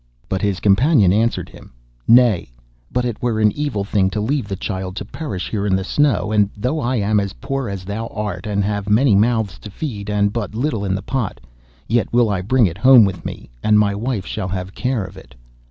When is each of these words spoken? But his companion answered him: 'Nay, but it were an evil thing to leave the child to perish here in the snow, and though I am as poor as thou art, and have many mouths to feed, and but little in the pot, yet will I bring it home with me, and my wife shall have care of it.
But 0.27 0.41
his 0.41 0.59
companion 0.59 1.13
answered 1.13 1.47
him: 1.47 1.73
'Nay, 2.07 2.51
but 2.91 3.05
it 3.05 3.21
were 3.21 3.39
an 3.39 3.51
evil 3.51 3.83
thing 3.83 4.09
to 4.09 4.19
leave 4.19 4.47
the 4.47 4.55
child 4.55 4.95
to 4.95 5.05
perish 5.05 5.51
here 5.51 5.67
in 5.67 5.75
the 5.75 5.83
snow, 5.83 6.31
and 6.31 6.49
though 6.57 6.79
I 6.79 6.95
am 6.95 7.19
as 7.19 7.33
poor 7.33 7.69
as 7.69 7.85
thou 7.85 8.07
art, 8.07 8.47
and 8.47 8.63
have 8.63 8.89
many 8.89 9.13
mouths 9.13 9.59
to 9.59 9.69
feed, 9.69 10.09
and 10.09 10.33
but 10.33 10.55
little 10.55 10.83
in 10.85 10.95
the 10.95 11.03
pot, 11.03 11.39
yet 11.87 12.11
will 12.11 12.31
I 12.31 12.41
bring 12.41 12.65
it 12.65 12.79
home 12.79 13.05
with 13.05 13.23
me, 13.23 13.51
and 13.61 13.77
my 13.77 13.93
wife 13.93 14.25
shall 14.25 14.47
have 14.47 14.73
care 14.73 15.03
of 15.05 15.17
it. 15.17 15.35